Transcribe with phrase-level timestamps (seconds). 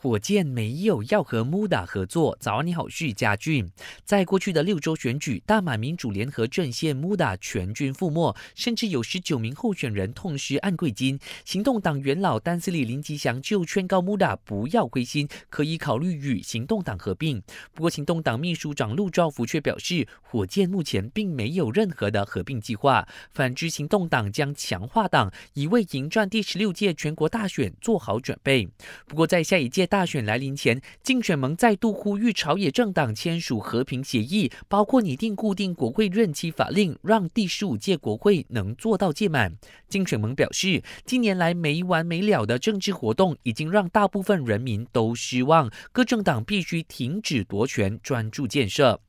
[0.00, 2.36] 火箭没有要和 MUDA 合作。
[2.38, 3.68] 早安，你好，是嘉俊。
[4.04, 11.18] 在过去的六周选举，大马民主联合阵线 MUDA 全军覆没，甚至有十九名候选人痛失暗贵金。
[11.44, 17.42] 行动党元老丹斯里林吉祥就劝告 MUDA 不要灰心，可以考虑与行动党合并。
[17.74, 23.04] 不过，行动党秘书长陆兆福却表示，火箭目前并没有任何的合并计划。
[23.32, 28.68] 反之，行动党将强化党，以为迎战第十六届全国大选做好准备。
[29.08, 29.87] 不过，在下一届。
[29.88, 39.56] 大选来临前，竞选盟再度呼吁朝野政党签署和平协议，包括拟定固定国会任期法令，让第十五届国会能做到届满。
[39.88, 49.00] 竞选盟表示，近年来没完没了的政治活动已经让大部分人民都失望，各政党必须停止夺权，专注建设。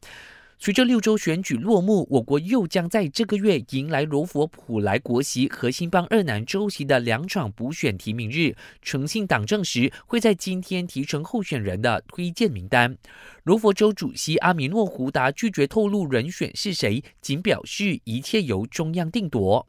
[0.61, 8.53] 随着六州选举落幕，我国又将在这个月迎来罗佛普莱国席和新邦二南州席的两场补选提名日。
[8.81, 12.97] 诚信党证实会在今天提成候选人的推荐名单。
[13.43, 19.65] 罗佛州主席阿米诺胡达拒绝透露人选是谁，仅表示一切由中央定夺。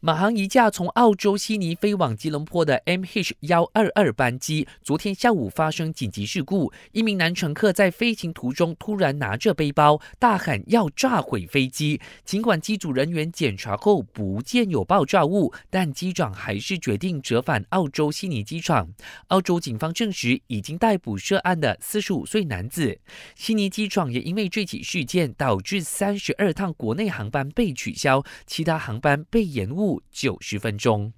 [0.00, 6.70] 马航一架从澳洲悉尼飞往吉隆坡的 MH 幺二二班机，昨天下午发生紧急事故。
[6.92, 11.98] 一名男乘客在飞行途中突然拿着背包，大喊要炸毁飞机。
[12.26, 18.90] 尽管机组人员检查后不见有爆炸物，但机长还是决定折返澳洲悉尼机场。
[19.28, 22.98] 澳洲警方证实已经逮捕涉案的四十五岁男子。
[23.34, 29.95] 悉尼机场也因为这起事件，导致三十二趟国内航班被取消，其他航班被延误。
[30.10, 31.12] 九十分钟。